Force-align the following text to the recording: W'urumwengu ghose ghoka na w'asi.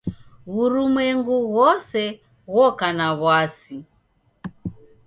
W'urumwengu 0.53 1.35
ghose 1.53 2.03
ghoka 2.51 2.87
na 2.97 3.07
w'asi. 3.21 3.77